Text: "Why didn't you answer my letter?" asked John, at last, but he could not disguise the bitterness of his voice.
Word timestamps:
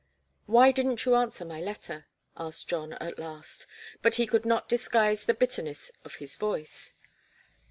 "Why 0.47 0.71
didn't 0.71 1.05
you 1.05 1.13
answer 1.13 1.45
my 1.45 1.61
letter?" 1.61 2.07
asked 2.35 2.67
John, 2.67 2.93
at 2.93 3.19
last, 3.19 3.67
but 4.01 4.15
he 4.15 4.25
could 4.25 4.45
not 4.47 4.67
disguise 4.67 5.25
the 5.25 5.35
bitterness 5.35 5.91
of 6.03 6.15
his 6.15 6.35
voice. 6.37 6.95